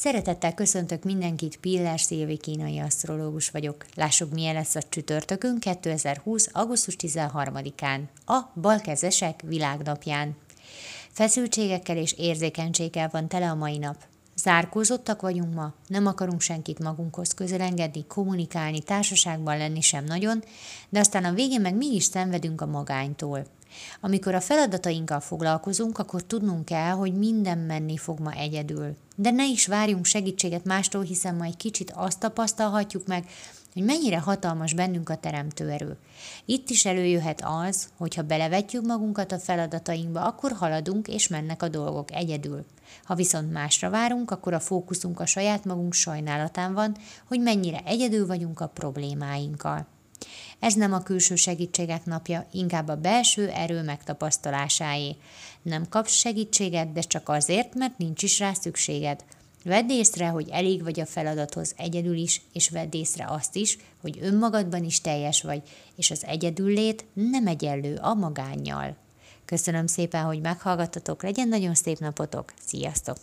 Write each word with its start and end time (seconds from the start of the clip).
Szeretettel 0.00 0.54
köszöntök 0.54 1.04
mindenkit, 1.04 1.56
Pillás 1.56 2.02
Szilvi 2.02 2.36
kínai 2.36 2.78
asztrológus 2.78 3.50
vagyok. 3.50 3.86
Lássuk, 3.94 4.32
milyen 4.32 4.54
lesz 4.54 4.74
a 4.74 4.82
csütörtökünk 4.88 5.60
2020. 5.60 6.48
augusztus 6.52 6.96
13-án, 6.98 8.00
a 8.26 8.40
balkezesek 8.60 9.40
világnapján. 9.46 10.36
Feszültségekkel 11.10 11.96
és 11.96 12.12
érzékenységgel 12.12 13.08
van 13.12 13.28
tele 13.28 13.50
a 13.50 13.54
mai 13.54 13.78
nap. 13.78 13.96
Zárkózottak 14.36 15.20
vagyunk 15.20 15.54
ma, 15.54 15.74
nem 15.86 16.06
akarunk 16.06 16.40
senkit 16.40 16.78
magunkhoz 16.78 17.34
közelengedni, 17.34 18.06
kommunikálni, 18.06 18.82
társaságban 18.82 19.58
lenni 19.58 19.80
sem 19.80 20.04
nagyon, 20.04 20.44
de 20.88 20.98
aztán 20.98 21.24
a 21.24 21.32
végén 21.32 21.60
meg 21.60 21.74
mégis 21.74 22.04
szenvedünk 22.04 22.60
a 22.60 22.66
magánytól. 22.66 23.46
Amikor 24.00 24.34
a 24.34 24.40
feladatainkkal 24.40 25.20
foglalkozunk, 25.20 25.98
akkor 25.98 26.22
tudnunk 26.22 26.64
kell, 26.64 26.90
hogy 26.90 27.14
minden 27.14 27.58
menni 27.58 27.96
fog 27.96 28.20
ma 28.20 28.32
egyedül. 28.32 28.96
De 29.16 29.30
ne 29.30 29.46
is 29.46 29.66
várjunk 29.66 30.04
segítséget 30.04 30.64
mástól, 30.64 31.02
hiszen 31.02 31.34
majd 31.34 31.56
kicsit 31.56 31.92
azt 31.94 32.18
tapasztalhatjuk 32.18 33.06
meg, 33.06 33.24
hogy 33.72 33.84
mennyire 33.84 34.18
hatalmas 34.18 34.74
bennünk 34.74 35.08
a 35.08 35.16
teremtő 35.16 35.68
erő. 35.68 35.96
Itt 36.44 36.70
is 36.70 36.84
előjöhet 36.84 37.42
az, 37.44 37.88
hogyha 37.96 38.22
belevetjük 38.22 38.86
magunkat 38.86 39.32
a 39.32 39.38
feladatainkba, 39.38 40.24
akkor 40.24 40.52
haladunk 40.52 41.08
és 41.08 41.28
mennek 41.28 41.62
a 41.62 41.68
dolgok 41.68 42.12
egyedül. 42.12 42.64
Ha 43.04 43.14
viszont 43.14 43.52
másra 43.52 43.90
várunk, 43.90 44.30
akkor 44.30 44.52
a 44.52 44.60
fókuszunk 44.60 45.20
a 45.20 45.26
saját 45.26 45.64
magunk 45.64 45.92
sajnálatán 45.92 46.74
van, 46.74 46.96
hogy 47.28 47.40
mennyire 47.40 47.82
egyedül 47.84 48.26
vagyunk 48.26 48.60
a 48.60 48.66
problémáinkkal. 48.66 49.86
Ez 50.58 50.74
nem 50.74 50.92
a 50.92 51.02
külső 51.02 51.36
segítségek 51.36 52.04
napja, 52.04 52.46
inkább 52.52 52.88
a 52.88 52.96
belső 52.96 53.48
erő 53.48 53.82
megtapasztalásáé. 53.82 55.16
Nem 55.62 55.88
kapsz 55.88 56.12
segítséget, 56.12 56.92
de 56.92 57.00
csak 57.00 57.28
azért, 57.28 57.74
mert 57.74 57.98
nincs 57.98 58.22
is 58.22 58.38
rá 58.38 58.52
szükséged. 58.52 59.24
Vedd 59.64 59.90
észre, 59.90 60.26
hogy 60.26 60.48
elég 60.48 60.82
vagy 60.82 61.00
a 61.00 61.06
feladathoz 61.06 61.74
egyedül 61.76 62.16
is, 62.16 62.42
és 62.52 62.68
vedd 62.68 62.94
észre 62.94 63.26
azt 63.28 63.56
is, 63.56 63.78
hogy 64.00 64.18
önmagadban 64.20 64.84
is 64.84 65.00
teljes 65.00 65.42
vagy, 65.42 65.62
és 65.96 66.10
az 66.10 66.24
egyedüllét 66.24 67.04
nem 67.12 67.46
egyenlő 67.46 67.96
a 67.96 68.14
magánnyal. 68.14 68.96
Köszönöm 69.44 69.86
szépen, 69.86 70.24
hogy 70.24 70.40
meghallgattatok, 70.40 71.22
legyen 71.22 71.48
nagyon 71.48 71.74
szép 71.74 71.98
napotok, 71.98 72.52
sziasztok! 72.66 73.18